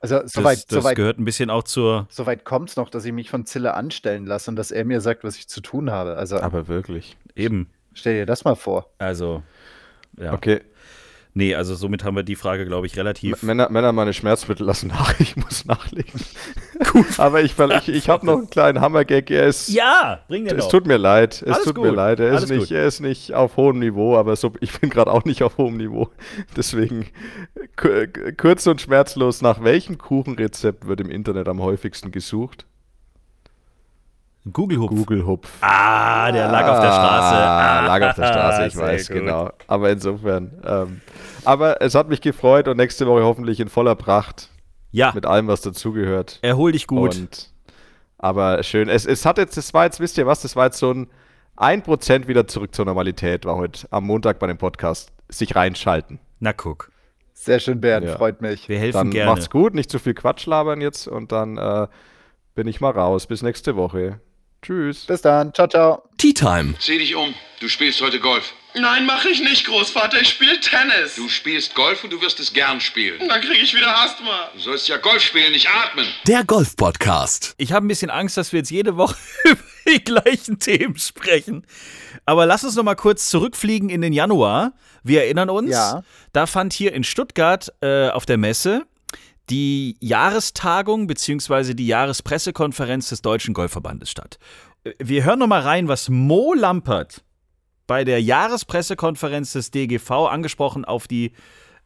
[0.01, 2.07] Also Das, soweit, das soweit, gehört ein bisschen auch zur.
[2.11, 5.01] soweit kommt es noch, dass ich mich von Zille anstellen lasse und dass er mir
[5.01, 6.17] sagt, was ich zu tun habe.
[6.17, 7.17] Also Aber wirklich.
[7.37, 7.69] Eben.
[7.93, 8.91] stell dir das mal vor.
[8.99, 9.43] Also.
[10.19, 10.33] Ja.
[10.33, 10.63] Okay.
[11.33, 13.43] Nee, also somit haben wir die Frage, glaube ich, relativ.
[13.43, 15.15] M- Männer, Männer, meine Schmerzmittel lassen nach.
[15.21, 16.21] Ich muss nachlegen.
[16.93, 17.19] Gut.
[17.21, 19.31] Aber ich, ich, ich habe noch einen kleinen Hammergag.
[19.31, 19.69] Er ist.
[19.69, 20.71] Ja, bring den Es doch.
[20.73, 22.19] tut mir leid, es Alles tut mir gut, leid.
[22.21, 22.71] Er ist, alles nicht, gut.
[22.73, 25.77] er ist nicht auf hohem Niveau, aber so, ich bin gerade auch nicht auf hohem
[25.77, 26.09] Niveau.
[26.57, 27.07] Deswegen
[28.37, 32.67] kurz und schmerzlos, nach welchem Kuchenrezept wird im Internet am häufigsten gesucht?
[34.53, 34.91] Google Hupf.
[34.91, 35.51] Google Hupf.
[35.61, 37.37] Ah, der lag auf der Straße.
[37.37, 39.17] Ah, lag auf der Straße, ich weiß, gut.
[39.19, 39.51] genau.
[39.67, 40.53] Aber insofern.
[40.65, 41.01] Ähm,
[41.45, 44.49] aber es hat mich gefreut und nächste Woche hoffentlich in voller Pracht
[44.93, 46.39] Ja, mit allem, was dazugehört.
[46.43, 47.17] erhol dich gut.
[47.17, 47.51] Und,
[48.19, 48.89] aber schön.
[48.89, 51.09] Es, es hat jetzt, das war jetzt, wisst ihr was, das war jetzt so ein
[51.59, 55.13] 1% wieder zurück zur Normalität, war heute am Montag bei dem Podcast.
[55.29, 56.19] Sich reinschalten.
[56.41, 56.91] Na guck,
[57.35, 58.17] Sehr schön, Bernd, Ja.
[58.17, 58.69] freut mich.
[58.71, 59.31] wir helfen Dann gerne.
[59.31, 61.87] macht's gut, nicht zu viel Quatsch labern jetzt und dann äh,
[62.55, 63.27] bin ich mal raus.
[63.27, 64.21] Bis nächste Woche.
[64.63, 65.05] Tschüss.
[65.07, 66.03] Bis dann, ciao, ciao.
[66.19, 66.75] Tea Time.
[66.79, 67.35] Sieh dich um.
[67.61, 68.53] Du spielst heute Golf.
[68.75, 70.21] Nein, mache ich nicht, Großvater.
[70.21, 71.17] Ich spiele Tennis.
[71.17, 73.27] Du spielst Golf und du wirst es gern spielen.
[73.29, 74.49] Dann kriege ich wieder Asthma.
[74.55, 76.07] Du sollst ja Golf spielen, nicht atmen.
[76.27, 77.55] Der Golf Podcast.
[77.57, 81.67] Ich habe ein bisschen Angst, dass wir jetzt jede Woche über die gleichen Themen sprechen.
[82.27, 84.73] Aber lass uns noch mal kurz zurückfliegen in den Januar.
[85.03, 86.03] Wir erinnern uns, Ja.
[86.33, 88.87] da fand hier in Stuttgart äh, auf der Messe
[89.51, 91.75] die Jahrestagung bzw.
[91.75, 94.39] die Jahrespressekonferenz des Deutschen Golfverbandes statt.
[94.85, 97.23] Äh, Wir hören noch mal rein, was Mo Lampert
[97.87, 101.33] bei der Jahrespressekonferenz des DGV angesprochen auf die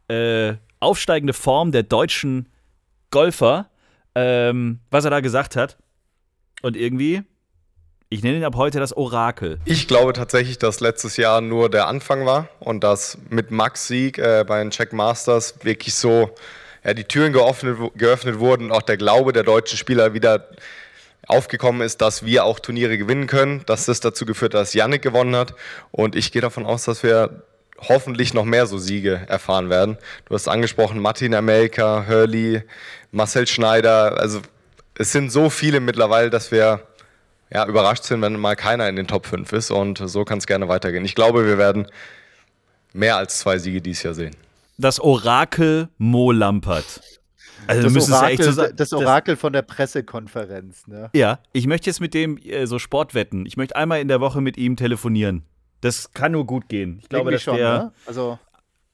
[0.09, 2.51] äh, aufsteigende Form der deutschen
[3.11, 3.71] Golfer,
[4.15, 5.79] ähm, was er da gesagt hat.
[6.61, 7.23] Und irgendwie,
[8.11, 9.59] ich nenne ihn ab heute das Orakel.
[9.65, 14.19] Ich glaube tatsächlich, dass letztes Jahr nur der Anfang war und dass mit Max Sieg
[14.19, 16.31] äh, bei den Check Masters wirklich so
[16.85, 20.49] ja, die Türen geöffnet, geöffnet wurden und auch der Glaube der deutschen Spieler wieder
[21.27, 25.03] aufgekommen ist, dass wir auch Turniere gewinnen können, dass das dazu geführt hat, dass Yannick
[25.03, 25.55] gewonnen hat
[25.91, 27.43] und ich gehe davon aus, dass wir
[27.79, 29.99] hoffentlich noch mehr so Siege erfahren werden.
[30.27, 32.63] Du hast angesprochen, Martin Amerika, Hurley,
[33.11, 34.41] Marcel Schneider, also
[34.97, 36.83] es sind so viele mittlerweile, dass wir
[37.51, 39.71] ja, überrascht sind, wenn mal keiner in den Top 5 ist.
[39.71, 41.05] Und so kann es gerne weitergehen.
[41.05, 41.87] Ich glaube, wir werden
[42.93, 44.37] mehr als zwei Siege dieses Jahr sehen.
[44.79, 47.01] Das Orakel Mo Lampert.
[47.67, 48.77] Also, Das es ja echt Orakel, so sagen.
[48.77, 51.11] das Orakel von der Pressekonferenz, ne?
[51.15, 53.47] Ja, ich möchte jetzt mit dem äh, so Sport wetten.
[53.47, 55.45] Ich möchte einmal in der Woche mit ihm telefonieren.
[55.81, 56.99] Das kann nur gut gehen.
[57.01, 57.93] Ich glaube, Irgendwie dass schon, der, ne?
[58.07, 58.39] Also,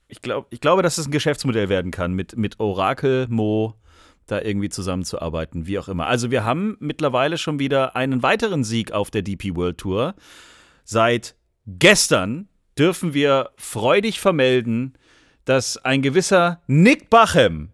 [0.09, 3.75] ich, glaub, ich glaube, dass es ein Geschäftsmodell werden kann, mit, mit Orakel Mo
[4.27, 6.07] da irgendwie zusammenzuarbeiten, wie auch immer.
[6.07, 10.15] Also wir haben mittlerweile schon wieder einen weiteren Sieg auf der DP World Tour.
[10.85, 11.35] Seit
[11.67, 14.95] gestern dürfen wir freudig vermelden,
[15.51, 17.71] dass ein gewisser Nick Bachem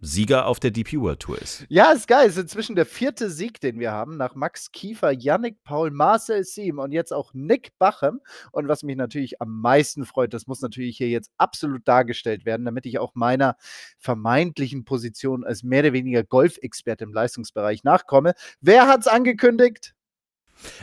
[0.00, 1.64] Sieger auf der DP World Tour ist.
[1.68, 2.28] ja, ist geil.
[2.28, 6.80] Ist inzwischen der vierte Sieg, den wir haben, nach Max Kiefer, Yannick Paul, Marcel Siem
[6.80, 8.20] und jetzt auch Nick Bachem.
[8.50, 12.66] Und was mich natürlich am meisten freut, das muss natürlich hier jetzt absolut dargestellt werden,
[12.66, 13.56] damit ich auch meiner
[13.96, 18.34] vermeintlichen Position als mehr oder weniger Golfexperte im Leistungsbereich nachkomme.
[18.60, 19.94] Wer hat's angekündigt?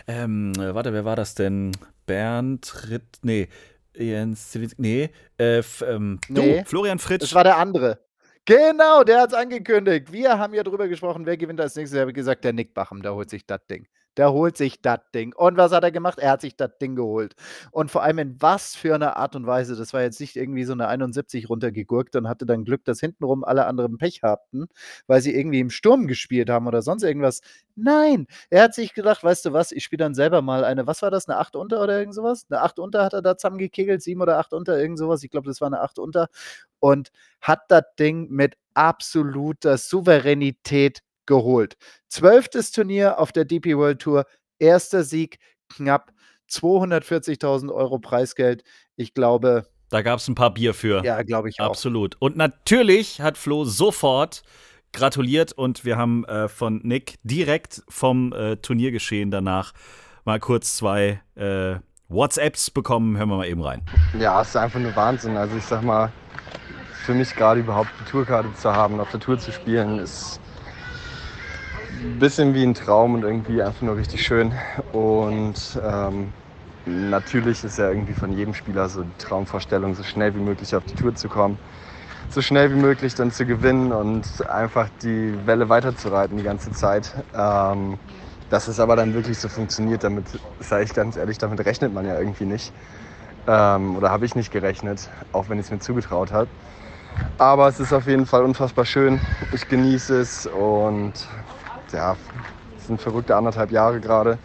[0.08, 1.73] Ähm, äh, warte, wer war das denn?
[2.06, 3.47] Bernd Ritt, nee,
[3.95, 6.60] Jens Zielinski, nee, äh, ähm, Nee.
[6.60, 7.21] du, Florian Fritsch.
[7.23, 7.99] Das war der andere.
[8.45, 10.12] Genau, der hat's angekündigt.
[10.12, 11.97] Wir haben ja drüber gesprochen, wer gewinnt als nächstes.
[11.97, 13.88] Er hat gesagt, der Nick Bachem, der holt sich das Ding.
[14.17, 15.34] Der holt sich das Ding.
[15.36, 16.19] Und was hat er gemacht?
[16.19, 17.36] Er hat sich das Ding geholt.
[17.71, 19.76] Und vor allem in was für einer Art und Weise.
[19.76, 23.43] Das war jetzt nicht irgendwie so eine 71 runtergegurkt und hatte dann Glück, dass hintenrum
[23.43, 24.67] alle anderen Pech hatten,
[25.08, 27.41] weil sie irgendwie im Sturm gespielt haben oder sonst irgendwas.
[27.76, 31.02] Nein, er hat sich gedacht, weißt du was, ich spiele dann selber mal eine, was
[31.02, 32.45] war das, eine 8 unter oder irgend sowas?
[32.49, 35.23] Eine 8 unter hat er da zusammengekegelt, 7 oder 8 unter, irgend sowas.
[35.23, 36.28] Ich glaube, das war eine 8 unter.
[36.80, 41.75] Und hat das Ding mit absoluter Souveränität geholt.
[42.09, 44.25] Zwölftes Turnier auf der DP World Tour,
[44.59, 46.12] erster Sieg, knapp
[46.49, 48.63] 240.000 Euro Preisgeld.
[48.95, 51.03] Ich glaube, Da gab es ein paar Bier für.
[51.03, 51.67] ja, glaube ich auch.
[51.67, 52.15] Absolut.
[52.19, 54.43] Und natürlich hat Flo sofort
[54.91, 59.73] gratuliert und wir haben äh, von Nick direkt vom äh, Turniergeschehen danach
[60.25, 61.75] mal kurz zwei äh,
[62.09, 63.17] WhatsApps bekommen.
[63.17, 63.81] Hören wir mal eben rein.
[64.19, 65.36] Ja, es ist einfach nur Wahnsinn.
[65.36, 66.12] Also ich sag mal,
[67.05, 70.39] für mich gerade überhaupt die Tourkarte zu haben, auf der Tour zu spielen, ist
[72.04, 74.54] bisschen wie ein Traum und irgendwie einfach nur richtig schön.
[74.92, 76.34] Und ähm,
[76.86, 80.86] natürlich ist ja irgendwie von jedem Spieler so die Traumvorstellung, so schnell wie möglich auf
[80.86, 81.60] die Tour zu kommen,
[82.30, 87.26] so schnell wie möglich dann zu gewinnen und einfach die Welle weiterzureiten die ganze Zeit.
[87.34, 88.00] Ähm,
[88.50, 92.06] dass es aber dann wirklich so funktioniert, damit, sage ich ganz ehrlich, damit rechnet man
[92.06, 92.74] ja irgendwie nicht.
[93.48, 96.50] Ähm, oder habe ich nicht gerechnet, auch wenn ich es mir zugetraut habe.
[97.38, 99.22] Aber es ist auf jeden Fall unfassbar schön.
[99.52, 101.28] Ich genieße es und
[101.93, 102.17] ja,
[102.77, 104.39] es sind verrückte anderthalb Jahre gerade.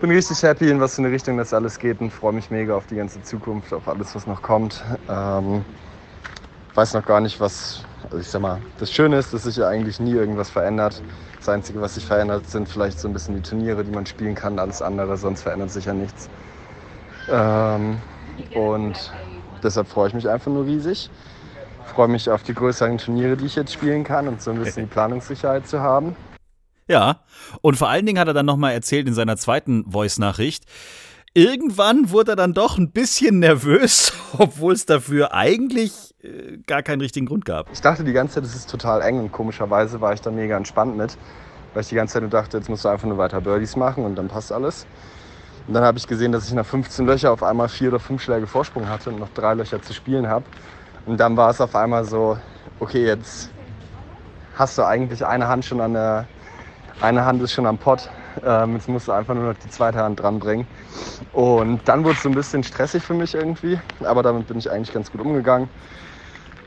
[0.00, 2.76] Bin richtig happy, in was für eine Richtung das alles geht und freue mich mega
[2.76, 4.84] auf die ganze Zukunft, auf alles, was noch kommt.
[5.08, 5.64] Ähm,
[6.74, 9.68] weiß noch gar nicht, was, also ich sag mal, das Schöne ist, dass sich ja
[9.68, 11.02] eigentlich nie irgendwas verändert.
[11.38, 14.34] Das Einzige, was sich verändert, sind vielleicht so ein bisschen die Turniere, die man spielen
[14.34, 16.28] kann, alles andere, sonst verändert sich ja nichts.
[17.28, 18.02] Ähm,
[18.52, 19.16] und
[19.62, 21.10] deshalb freue ich mich einfach nur riesig.
[21.84, 24.84] Freue mich auf die größeren Turniere, die ich jetzt spielen kann und so ein bisschen
[24.84, 26.16] die Planungssicherheit zu haben.
[26.88, 27.20] Ja,
[27.62, 30.64] und vor allen Dingen hat er dann nochmal erzählt in seiner zweiten Voice-Nachricht,
[31.34, 37.00] irgendwann wurde er dann doch ein bisschen nervös, obwohl es dafür eigentlich äh, gar keinen
[37.00, 37.70] richtigen Grund gab.
[37.72, 40.56] Ich dachte die ganze Zeit, es ist total eng und komischerweise war ich da mega
[40.56, 41.18] entspannt mit,
[41.74, 44.04] weil ich die ganze Zeit nur dachte, jetzt musst du einfach nur weiter Birdies machen
[44.04, 44.86] und dann passt alles.
[45.66, 48.22] Und dann habe ich gesehen, dass ich nach 15 Löcher auf einmal vier oder fünf
[48.22, 50.44] Schläge Vorsprung hatte und noch drei Löcher zu spielen habe.
[51.06, 52.38] Und dann war es auf einmal so,
[52.78, 53.50] okay, jetzt
[54.54, 56.28] hast du eigentlich eine Hand schon an der,
[57.00, 58.10] eine Hand ist schon am Pott.
[58.42, 60.68] Ähm, jetzt musst du einfach nur noch die zweite Hand dranbringen.
[61.32, 64.70] Und dann wurde es so ein bisschen stressig für mich irgendwie, aber damit bin ich
[64.70, 65.70] eigentlich ganz gut umgegangen.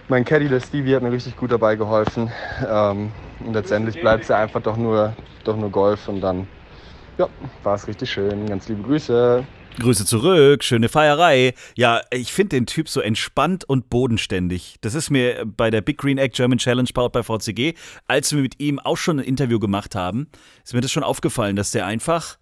[0.08, 2.32] Mein Caddy, der Stevie, hat mir richtig gut dabei geholfen.
[2.68, 6.50] Ähm, und letztendlich bleibt es ja einfach doch nur, doch nur Golf und dann
[7.20, 7.30] ja,
[7.64, 8.50] war es richtig schön.
[8.50, 9.48] Ganz liebe Grüße.
[9.80, 11.54] Grüße zurück, schöne Feierei.
[11.76, 14.76] Ja, ich finde den Typ so entspannt und bodenständig.
[14.82, 17.74] Das ist mir bei der Big Green Egg German Challenge powered bei VCG,
[18.08, 20.28] als wir mit ihm auch schon ein Interview gemacht haben,
[20.64, 22.38] ist mir das schon aufgefallen, dass der einfach,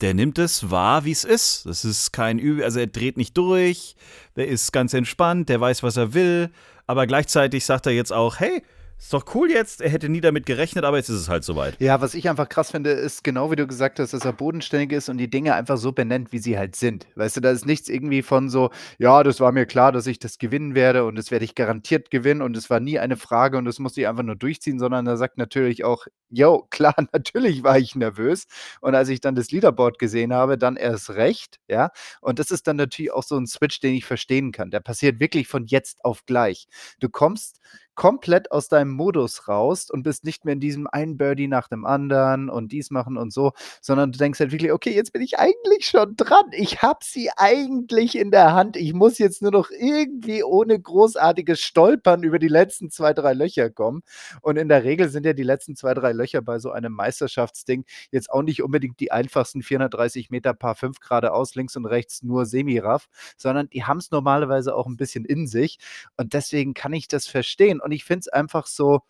[0.00, 1.64] der nimmt es wahr, wie es ist.
[1.66, 3.94] Das ist kein Übel, also er dreht nicht durch,
[4.36, 6.50] der ist ganz entspannt, der weiß, was er will,
[6.86, 8.62] aber gleichzeitig sagt er jetzt auch, hey,
[8.98, 11.80] ist doch cool jetzt, er hätte nie damit gerechnet, aber jetzt ist es halt soweit.
[11.80, 14.92] Ja, was ich einfach krass finde, ist genau wie du gesagt hast, dass er bodenständig
[14.92, 17.06] ist und die Dinge einfach so benennt, wie sie halt sind.
[17.14, 20.18] Weißt du, da ist nichts irgendwie von so, ja, das war mir klar, dass ich
[20.18, 23.58] das gewinnen werde und das werde ich garantiert gewinnen und es war nie eine Frage
[23.58, 27.62] und das musste ich einfach nur durchziehen, sondern er sagt natürlich auch, yo, klar, natürlich
[27.62, 28.46] war ich nervös
[28.80, 32.66] und als ich dann das Leaderboard gesehen habe, dann erst recht, ja, und das ist
[32.66, 34.70] dann natürlich auch so ein Switch, den ich verstehen kann.
[34.70, 36.66] Der passiert wirklich von jetzt auf gleich.
[37.00, 37.60] Du kommst
[37.94, 41.84] komplett aus deinem Modus raus und bist nicht mehr in diesem einen Birdie nach dem
[41.84, 45.38] anderen und dies machen und so, sondern du denkst halt wirklich, okay, jetzt bin ich
[45.38, 46.46] eigentlich schon dran.
[46.52, 48.76] Ich habe sie eigentlich in der Hand.
[48.76, 53.70] Ich muss jetzt nur noch irgendwie ohne großartiges Stolpern über die letzten zwei, drei Löcher
[53.70, 54.02] kommen.
[54.40, 57.84] Und in der Regel sind ja die letzten zwei, drei Löcher bei so einem Meisterschaftsding
[58.10, 62.46] jetzt auch nicht unbedingt die einfachsten 430 Meter Paar 5 geradeaus, links und rechts nur
[62.46, 65.78] Semiraff, sondern die haben es normalerweise auch ein bisschen in sich.
[66.16, 67.80] Und deswegen kann ich das verstehen.
[67.84, 69.02] Und ich finde es einfach so,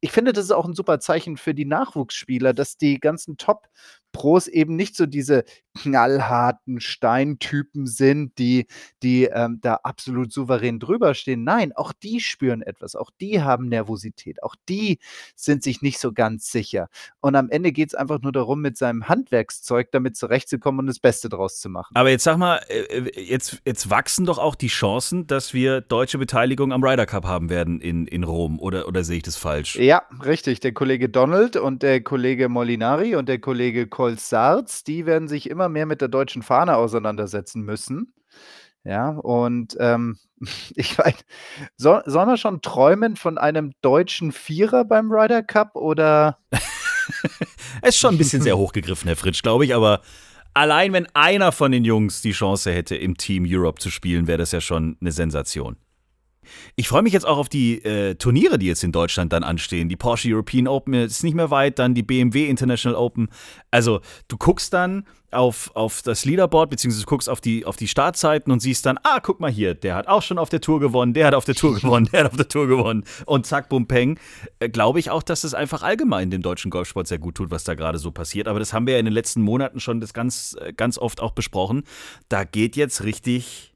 [0.00, 4.46] ich finde, das ist auch ein super Zeichen für die Nachwuchsspieler, dass die ganzen Top-Pros
[4.46, 8.66] eben nicht so diese knallharten Steintypen sind, die,
[9.02, 11.44] die ähm, da absolut souverän drüber stehen.
[11.44, 14.98] Nein, auch die spüren etwas, auch die haben Nervosität, auch die
[15.36, 16.88] sind sich nicht so ganz sicher.
[17.20, 20.98] Und am Ende geht es einfach nur darum, mit seinem Handwerkszeug damit zurechtzukommen und das
[20.98, 21.94] Beste draus zu machen.
[21.94, 26.18] Aber jetzt sag mal, äh, jetzt, jetzt wachsen doch auch die Chancen, dass wir deutsche
[26.18, 29.76] Beteiligung am Ryder Cup haben werden in, in Rom, oder, oder sehe ich das falsch?
[30.24, 30.60] Richtig.
[30.60, 35.68] Der Kollege Donald und der Kollege Molinari und der Kollege Kolsarz, die werden sich immer
[35.68, 38.12] mehr mit der deutschen Fahne auseinandersetzen müssen.
[38.84, 40.18] Ja, und ähm,
[40.74, 41.16] ich meine,
[41.76, 46.38] soll, sollen wir schon träumen von einem deutschen Vierer beim Ryder Cup oder?
[47.82, 50.02] Es ist schon ein bisschen sehr hochgegriffen, Herr Fritsch, glaube ich, aber
[50.54, 54.38] allein wenn einer von den Jungs die Chance hätte, im Team Europe zu spielen, wäre
[54.38, 55.76] das ja schon eine Sensation.
[56.76, 59.88] Ich freue mich jetzt auch auf die äh, Turniere, die jetzt in Deutschland dann anstehen.
[59.88, 63.28] Die Porsche European Open ist nicht mehr weit, dann die BMW International Open.
[63.70, 67.88] Also du guckst dann auf, auf das Leaderboard, beziehungsweise du guckst auf die, auf die
[67.88, 70.80] Startzeiten und siehst dann, ah, guck mal hier, der hat auch schon auf der Tour
[70.80, 73.04] gewonnen, der hat auf der Tour gewonnen, der hat auf der Tour gewonnen.
[73.26, 74.18] Und zack, bum, peng.
[74.58, 77.64] Äh, Glaube ich auch, dass es einfach allgemein dem deutschen Golfsport sehr gut tut, was
[77.64, 78.48] da gerade so passiert.
[78.48, 81.20] Aber das haben wir ja in den letzten Monaten schon das ganz, äh, ganz oft
[81.20, 81.84] auch besprochen.
[82.28, 83.67] Da geht jetzt richtig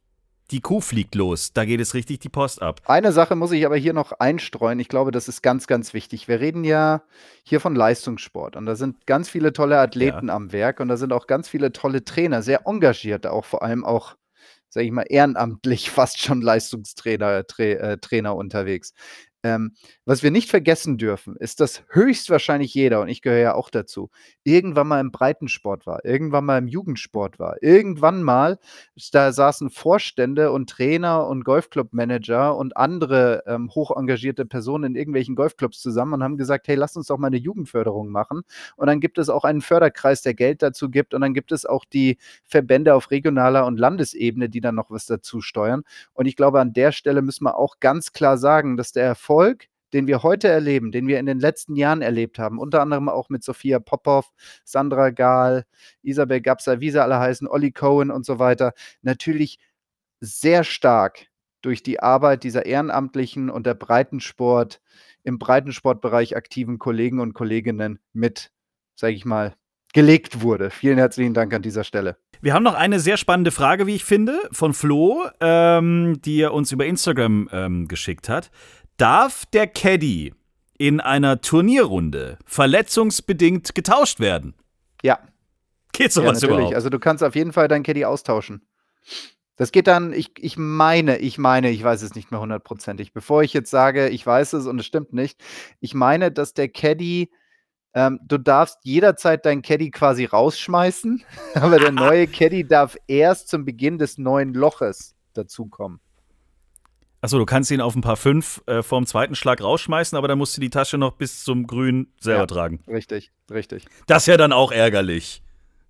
[0.53, 1.53] die Kuh fliegt los.
[1.53, 2.81] Da geht es richtig die Post ab.
[2.85, 4.79] Eine Sache muss ich aber hier noch einstreuen.
[4.79, 6.29] Ich glaube, das ist ganz, ganz wichtig.
[6.29, 7.03] Wir reden ja
[7.43, 10.35] hier von Leistungssport und da sind ganz viele tolle Athleten ja.
[10.35, 13.85] am Werk und da sind auch ganz viele tolle Trainer, sehr engagierte, auch vor allem
[13.85, 14.15] auch,
[14.69, 18.93] sage ich mal, ehrenamtlich fast schon Leistungstrainer Tra äh, Trainer unterwegs.
[19.43, 19.73] Ähm,
[20.05, 24.11] was wir nicht vergessen dürfen, ist, dass höchstwahrscheinlich jeder, und ich gehöre ja auch dazu,
[24.45, 28.59] irgendwann mal im Breitensport war, irgendwann mal im Jugendsport war, irgendwann mal,
[29.13, 35.35] da saßen Vorstände und Trainer und Golfclub-Manager und andere ähm, hoch engagierte Personen in irgendwelchen
[35.35, 38.43] Golfclubs zusammen und haben gesagt, hey, lass uns doch mal eine Jugendförderung machen.
[38.77, 41.15] Und dann gibt es auch einen Förderkreis, der Geld dazu gibt.
[41.15, 45.07] Und dann gibt es auch die Verbände auf regionaler und Landesebene, die dann noch was
[45.07, 45.83] dazu steuern.
[46.13, 49.32] Und ich glaube, an der Stelle müssen wir auch ganz klar sagen, dass der Erfolg
[49.33, 53.09] Erfolg, den wir heute erleben, den wir in den letzten Jahren erlebt haben, unter anderem
[53.09, 54.31] auch mit Sophia Popov,
[54.63, 55.65] Sandra Gahl,
[56.03, 59.59] Isabel Gapser, wie sie alle heißen, Olli Cohen und so weiter, natürlich
[60.21, 61.29] sehr stark
[61.63, 64.83] durch die Arbeit dieser ehrenamtlichen und der Breitensport,
[65.25, 68.51] im Breitensportbereich aktiven Kollegen und Kolleginnen mit,
[68.97, 69.55] sage ich mal,
[69.95, 70.71] gelegt wurde.
[70.71, 72.17] Vielen herzlichen Dank an dieser Stelle.
[72.41, 76.53] Wir haben noch eine sehr spannende Frage, wie ich finde, von Flo, ähm, die er
[76.55, 78.51] uns über Instagram ähm, geschickt hat.
[79.03, 80.33] Darf der Caddy
[80.79, 84.55] in einer Turnierrunde verletzungsbedingt getauscht werden?
[85.03, 85.19] Ja.
[85.93, 86.77] Geht sowas ja, überhaupt?
[86.77, 88.65] Also du kannst auf jeden Fall deinen Caddy austauschen.
[89.57, 93.13] Das geht dann, ich, ich meine, ich meine, ich weiß es nicht mehr hundertprozentig.
[93.13, 95.43] Bevor ich jetzt sage, ich weiß es und es stimmt nicht,
[95.81, 97.33] ich meine, dass der Caddy,
[97.95, 103.65] ähm, du darfst jederzeit deinen Caddy quasi rausschmeißen, aber der neue Caddy darf erst zum
[103.65, 105.99] Beginn des neuen Loches dazukommen.
[107.25, 110.39] Achso, du kannst ihn auf ein paar fünf äh, vorm zweiten Schlag rausschmeißen, aber dann
[110.39, 112.81] musst du die Tasche noch bis zum Grün selber ja, tragen.
[112.89, 113.87] Richtig, richtig.
[114.09, 115.42] Das ist ja dann auch ärgerlich.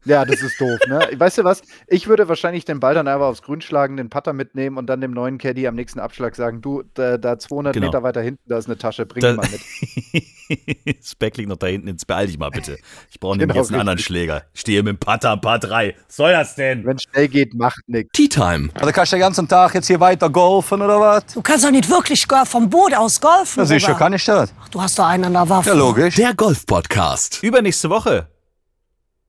[0.05, 1.09] Ja, das ist doof, ne?
[1.17, 1.63] Weißt du was?
[1.87, 5.01] Ich würde wahrscheinlich den Ball dann einfach aufs Grün schlagen, den Putter mitnehmen und dann
[5.01, 7.87] dem neuen Caddy am nächsten Abschlag sagen: Du, da, da 200 genau.
[7.87, 9.61] Meter weiter hinten, da ist eine Tasche, bring da, mal mit.
[11.01, 12.79] das Back liegt noch da hinten, jetzt beeil dich mal bitte.
[13.11, 13.81] Ich brauche genau, nämlich jetzt einen richtig.
[13.81, 14.45] anderen Schläger.
[14.53, 15.95] Ich stehe mit dem Putter am Paar 3.
[16.07, 16.85] Was soll das denn?
[16.85, 18.11] Wenn schnell geht, macht nichts.
[18.13, 18.71] Tea Time.
[18.75, 21.27] Also kannst du den ganzen Tag jetzt hier weiter golfen oder was?
[21.27, 23.61] Du kannst doch nicht wirklich vom Boot aus golfen.
[23.61, 24.53] Ja, sicher kann ich das.
[24.61, 25.69] Ach, du hast doch einen an der Waffe.
[25.69, 26.17] Ja, logisch.
[26.17, 27.43] Der Golf-Podcast.
[27.43, 28.32] Übernächste Woche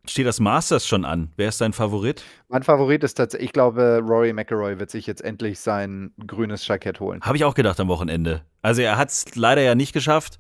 [0.06, 1.32] Steht das Masters schon an?
[1.38, 2.24] Wer ist dein Favorit?
[2.50, 7.00] Mein Favorit ist tatsächlich, ich glaube, Rory McIlroy wird sich jetzt endlich sein grünes Jackett
[7.00, 7.22] holen.
[7.22, 8.42] Habe ich auch gedacht am Wochenende.
[8.62, 10.40] Also er hat es leider ja nicht geschafft.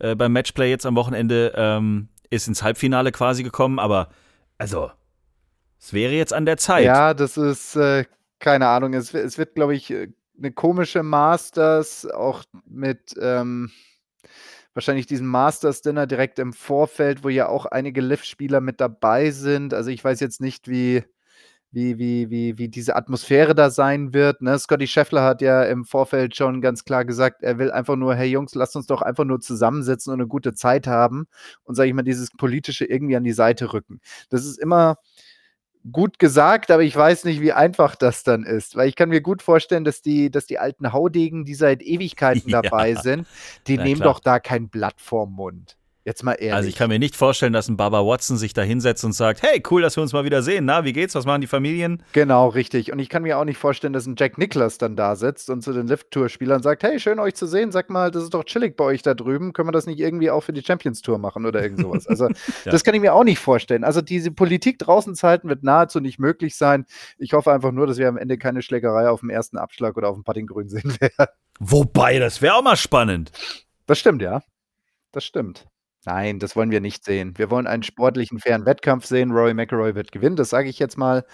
[0.00, 4.08] Äh, beim Matchplay jetzt am Wochenende ähm, ist ins Halbfinale quasi gekommen, aber
[4.58, 4.90] also
[5.78, 6.84] es wäre jetzt an der Zeit.
[6.84, 8.06] Ja, das ist äh,
[8.40, 8.94] keine Ahnung.
[8.94, 13.70] Es, es wird, glaube ich, äh, eine komische Masters, auch mit ähm,
[14.74, 19.72] wahrscheinlich diesen Masters Dinner direkt im Vorfeld, wo ja auch einige Lift-Spieler mit dabei sind.
[19.72, 21.04] Also ich weiß jetzt nicht, wie,
[21.70, 24.42] wie, wie, wie, wie diese Atmosphäre da sein wird.
[24.42, 24.58] Ne?
[24.58, 28.28] Scotty Scheffler hat ja im Vorfeld schon ganz klar gesagt, er will einfach nur, hey
[28.28, 31.26] Jungs, lasst uns doch einfach nur zusammensitzen und eine gute Zeit haben
[31.64, 34.00] und, sage ich mal, dieses Politische irgendwie an die Seite rücken.
[34.28, 34.98] Das ist immer
[35.90, 38.76] gut gesagt, aber ich weiß nicht, wie einfach das dann ist.
[38.76, 42.50] Weil ich kann mir gut vorstellen, dass die, dass die alten Haudegen, die seit Ewigkeiten
[42.50, 43.02] dabei ja.
[43.02, 43.26] sind,
[43.66, 44.14] die Na, nehmen klar.
[44.14, 45.76] doch da kein Blatt vorm Mund.
[46.04, 46.52] Jetzt mal ehrlich.
[46.52, 49.42] Also ich kann mir nicht vorstellen, dass ein Baba Watson sich da hinsetzt und sagt,
[49.42, 50.66] hey, cool, dass wir uns mal wieder sehen.
[50.66, 51.14] Na, wie geht's?
[51.14, 52.02] Was machen die Familien?
[52.12, 52.92] Genau, richtig.
[52.92, 55.62] Und ich kann mir auch nicht vorstellen, dass ein Jack Nicklaus dann da sitzt und
[55.62, 57.72] zu den Lift-Tour-Spielern sagt, hey, schön euch zu sehen.
[57.72, 59.54] Sag mal, das ist doch chillig bei euch da drüben.
[59.54, 62.06] Können wir das nicht irgendwie auch für die Champions Tour machen oder irgend sowas?
[62.06, 62.28] Also
[62.64, 62.70] ja.
[62.70, 63.82] das kann ich mir auch nicht vorstellen.
[63.82, 66.84] Also diese Politik draußen zu halten wird nahezu nicht möglich sein.
[67.16, 70.10] Ich hoffe einfach nur, dass wir am Ende keine Schlägerei auf dem ersten Abschlag oder
[70.10, 71.32] auf dem Puttinggrün sehen werden.
[71.60, 73.32] Wobei, das wäre auch mal spannend.
[73.86, 74.42] Das stimmt, ja.
[75.12, 75.66] Das stimmt.
[76.06, 77.34] Nein, das wollen wir nicht sehen.
[77.36, 79.30] Wir wollen einen sportlichen, fairen Wettkampf sehen.
[79.30, 81.24] Rory McIlroy wird gewinnen, das sage ich jetzt mal.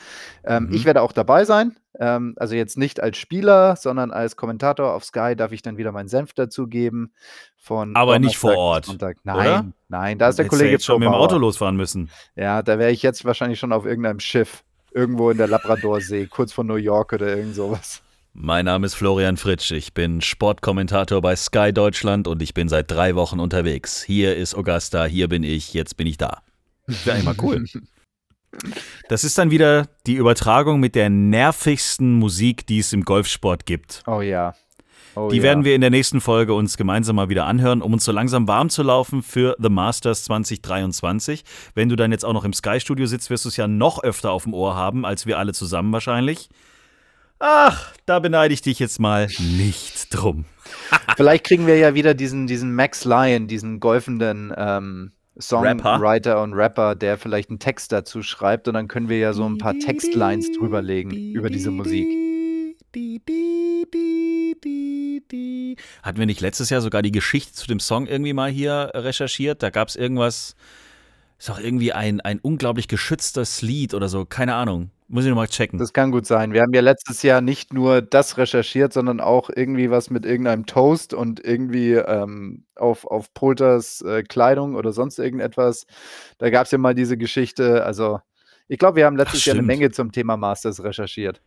[0.45, 0.75] Ähm, mhm.
[0.75, 1.77] Ich werde auch dabei sein.
[1.99, 5.93] Ähm, also jetzt nicht als Spieler, sondern als Kommentator auf Sky darf ich dann wieder
[5.93, 7.13] meinen Senf dazugeben.
[7.57, 8.97] Von Aber nicht vor Ort.
[9.25, 9.67] Nein, oder?
[9.89, 12.11] nein, da ist der Kollege jetzt schon mit dem Auto losfahren müssen.
[12.37, 14.65] Ja, da wäre ich jetzt wahrscheinlich schon auf irgendeinem Schiff.
[14.93, 18.03] Irgendwo in der Labradorsee, kurz vor New York oder irgend sowas.
[18.33, 22.91] Mein Name ist Florian Fritsch, ich bin Sportkommentator bei Sky Deutschland und ich bin seit
[22.91, 24.03] drei Wochen unterwegs.
[24.03, 26.43] Hier ist Augusta, hier bin ich, jetzt bin ich da.
[26.87, 27.65] Wäre eigentlich mal cool.
[29.09, 34.03] Das ist dann wieder die Übertragung mit der nervigsten Musik, die es im Golfsport gibt.
[34.07, 34.55] Oh ja.
[35.17, 35.43] Oh, Die ja.
[35.43, 38.47] werden wir in der nächsten Folge uns gemeinsam mal wieder anhören, um uns so langsam
[38.47, 41.43] warm zu laufen für The Masters 2023.
[41.75, 44.31] Wenn du dann jetzt auch noch im Sky-Studio sitzt, wirst du es ja noch öfter
[44.31, 46.49] auf dem Ohr haben, als wir alle zusammen wahrscheinlich.
[47.41, 50.45] Ach, da beneide ich dich jetzt mal nicht drum.
[51.17, 56.95] Vielleicht kriegen wir ja wieder diesen, diesen Max Lyon, diesen golfenden ähm, Songwriter und Rapper,
[56.95, 60.53] der vielleicht einen Text dazu schreibt und dann können wir ja so ein paar Textlines
[60.53, 62.07] drüberlegen über diese Musik.
[66.03, 69.63] Hatten wir nicht letztes Jahr sogar die Geschichte zu dem Song irgendwie mal hier recherchiert?
[69.63, 70.57] Da gab es irgendwas,
[71.41, 74.91] ist auch irgendwie ein, ein unglaublich geschütztes Lied oder so, keine Ahnung.
[75.09, 75.79] Muss ich nochmal checken.
[75.79, 76.53] Das kann gut sein.
[76.53, 80.67] Wir haben ja letztes Jahr nicht nur das recherchiert, sondern auch irgendwie was mit irgendeinem
[80.67, 85.87] Toast und irgendwie ähm, auf, auf Polters äh, Kleidung oder sonst irgendetwas.
[86.39, 87.85] Da gab es ja mal diese Geschichte.
[87.85, 88.21] Also,
[88.69, 89.67] ich glaube, wir haben letztes Jahr eine.
[89.67, 91.41] Menge zum Thema Masters recherchiert.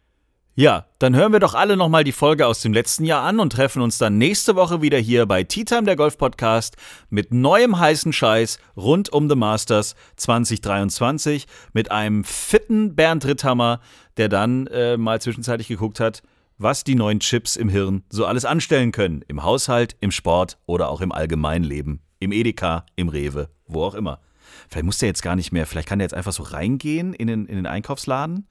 [0.55, 3.53] Ja, dann hören wir doch alle nochmal die Folge aus dem letzten Jahr an und
[3.53, 6.77] treffen uns dann nächste Woche wieder hier bei Tea Time, der Golf Podcast,
[7.09, 13.79] mit neuem heißen Scheiß rund um The Masters 2023 mit einem fitten Bernd Ritthammer,
[14.17, 16.21] der dann äh, mal zwischenzeitlich geguckt hat,
[16.59, 19.25] was die neuen Chips im Hirn so alles anstellen können.
[19.27, 21.99] Im Haushalt, im Sport oder auch im Allgemeinleben.
[22.19, 24.19] Im Edeka, im Rewe, wo auch immer.
[24.69, 27.25] Vielleicht muss der jetzt gar nicht mehr, vielleicht kann der jetzt einfach so reingehen in
[27.25, 28.45] den, in den Einkaufsladen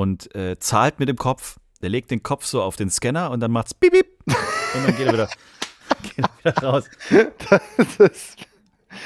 [0.00, 1.58] und äh, zahlt mit dem Kopf.
[1.82, 4.96] Der legt den Kopf so auf den Scanner und dann macht's bip bip und dann
[4.96, 5.28] geht er wieder,
[6.02, 6.84] geht er wieder raus.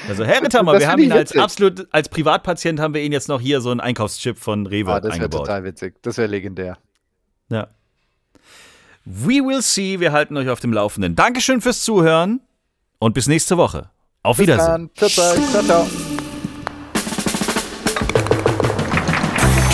[0.07, 1.41] Also Herr Das wir haben ihn als witzig.
[1.41, 4.99] absolut, als Privatpatient haben wir ihn jetzt noch hier so einen Einkaufschip von Rewe Ah,
[4.99, 5.45] das wäre eingebaut.
[5.45, 5.95] total witzig.
[6.01, 6.77] Das wäre legendär.
[7.49, 7.67] Ja.
[9.05, 11.15] We will see, wir halten euch auf dem Laufenden.
[11.15, 12.41] Dankeschön fürs Zuhören
[12.99, 13.91] und bis nächste Woche.
[14.23, 14.67] Auf Bis Wiedersehen.
[14.67, 14.89] dann.
[14.95, 15.35] Ciao, ciao.
[15.51, 16.14] ciao, ciao.